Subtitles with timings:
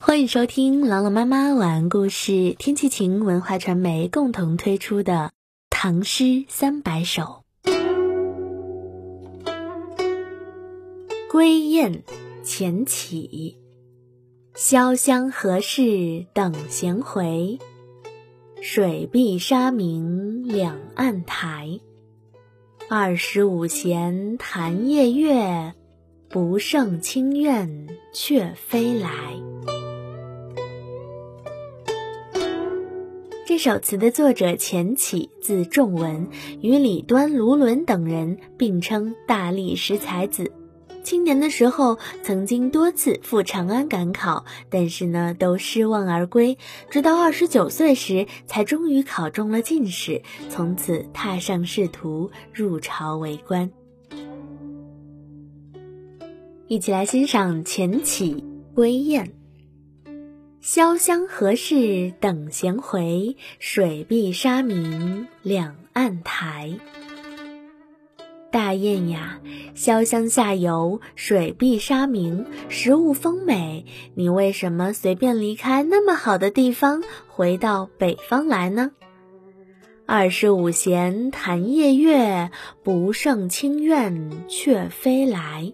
[0.00, 5.12] 欢迎收听朗朗妈妈晚安故事，天气晴文化传媒共同推出的
[5.70, 7.42] 《唐诗三百首》。
[11.28, 12.04] 归雁，
[12.44, 13.58] 前起。
[14.54, 17.58] 潇湘何事等闲回？
[18.62, 21.80] 水碧沙明两岸台。
[22.88, 25.74] 二十五弦弹夜月，
[26.28, 29.10] 不胜清怨却飞来。
[33.48, 36.28] 这首词的作者钱起，字仲文，
[36.60, 40.52] 与李端、卢纶等人并称大历十才子。
[41.02, 46.58] 青年的时候，曾经多次赴长安赶考，但是呢，都失望而归。
[46.90, 53.70] 直到二十九岁时，才终于考中了进士，从此踏上仕途，入朝为官。
[56.66, 58.34] 一起来欣赏钱起
[58.74, 59.24] 《归雁》。
[60.62, 63.36] 潇湘何事等闲回？
[63.60, 66.74] 水碧沙明两岸台。
[68.50, 69.40] 大雁呀，
[69.76, 73.86] 潇湘下游，水碧沙明，食物丰美。
[74.14, 78.90] 你为什么随便离开那么好的地方，回到北方来呢？
[80.06, 82.50] 二十五弦弹夜月，
[82.82, 85.72] 不胜清怨却飞来。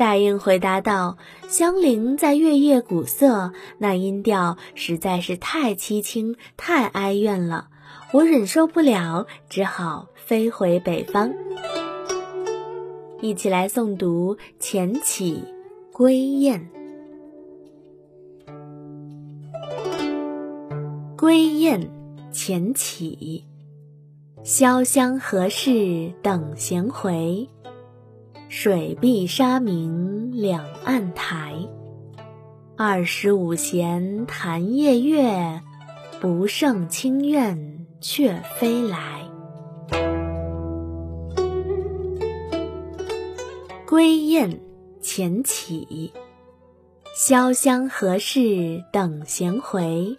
[0.00, 7.68] 大雁回答道：“香菱在月夜鼓瑟，那音调实在是太凄清、太哀怨了，
[8.14, 11.30] 我忍受不了，只好飞回北方。”
[13.20, 15.44] 一起来诵读《钱起·
[15.92, 16.70] 归雁》。
[21.18, 21.78] 《归雁》
[22.32, 23.44] 钱起，
[24.42, 27.46] 潇湘何事等闲回？
[28.52, 31.54] 水碧沙明两岸台，
[32.76, 35.62] 二十五弦弹夜月，
[36.20, 39.20] 不胜清怨却飞来。
[43.86, 44.60] 归雁，
[45.00, 46.12] 前起。
[47.16, 50.18] 潇湘何事等闲回？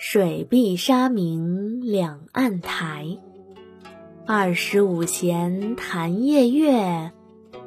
[0.00, 3.06] 水碧沙明两岸台，
[4.26, 7.12] 二十五弦弹夜月。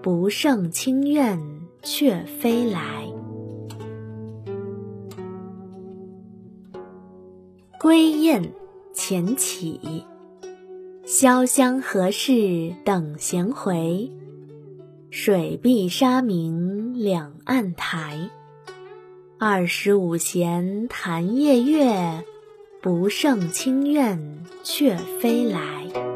[0.03, 1.39] 不胜清怨
[1.81, 3.07] 却飞来。
[7.79, 8.51] 归雁，
[8.93, 10.05] 前起。
[11.05, 14.11] 潇湘何事等闲回？
[15.09, 18.29] 水碧沙明两岸台。
[19.39, 22.25] 二十五弦弹夜月，
[22.81, 26.12] 不胜清怨却飞来。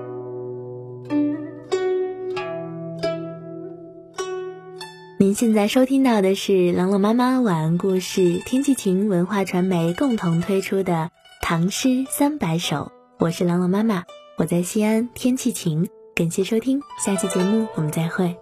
[5.38, 10.94] 现在收听到的是朗朗妈妈晚安故事，天气晴文化传媒共同推出的
[11.44, 12.78] 《唐诗三百首》，
[13.20, 14.04] 我是朗朗妈妈，
[14.40, 18.36] 我在西安，天气晴，感谢收听，下期节目我们再会。